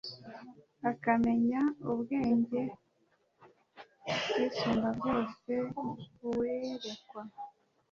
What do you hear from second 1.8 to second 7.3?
ubwenge bw Isumbabyose Uwerekwa